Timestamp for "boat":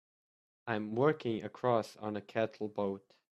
2.67-3.05